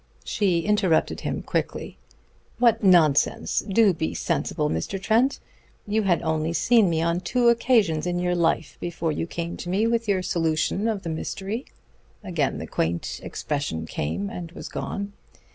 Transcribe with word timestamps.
She 0.23 0.61
interrupted 0.61 1.21
him 1.21 1.43
quickly. 1.43 1.99
"What 2.57 2.83
nonsense. 2.83 3.59
Do 3.69 3.93
be 3.93 4.15
sensible, 4.15 4.67
Mr. 4.67 4.99
Trent. 4.99 5.39
You 5.85 6.01
had 6.01 6.23
only 6.23 6.53
seen 6.53 6.89
me 6.89 7.03
on 7.03 7.19
two 7.19 7.49
occasions 7.49 8.07
in 8.07 8.17
your 8.17 8.33
life 8.33 8.79
before 8.79 9.11
you 9.11 9.27
came 9.27 9.57
to 9.57 9.69
me 9.69 9.85
with 9.85 10.07
your 10.07 10.23
solution 10.23 10.87
of 10.87 11.03
the 11.03 11.09
mystery." 11.09 11.67
Again 12.23 12.57
the 12.57 12.65
quaint 12.65 13.19
expression 13.21 13.85
came 13.85 14.27
and 14.27 14.51
was 14.53 14.69
gone. 14.69 15.13